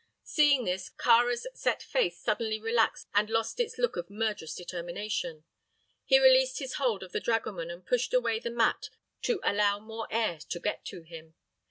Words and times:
Seeing 0.23 0.63
this, 0.65 0.89
Kāra's 0.89 1.45
set 1.53 1.83
face 1.83 2.17
suddenly 2.19 2.59
relaxed 2.59 3.07
and 3.13 3.29
lost 3.29 3.59
its 3.59 3.77
look 3.77 3.95
of 3.95 4.09
murderous 4.09 4.55
determination. 4.55 5.43
He 6.05 6.17
released 6.19 6.57
his 6.57 6.73
hold 6.81 7.03
of 7.03 7.11
the 7.11 7.19
dragoman 7.21 7.69
and 7.69 7.85
pushed 7.85 8.11
away 8.11 8.39
the 8.39 8.49
mat 8.49 8.89
to 9.21 9.39
allow 9.43 9.77
more 9.77 10.07
air 10.09 10.39
to 10.39 10.59
get 10.59 10.85
to 10.85 11.03
him. 11.03 11.35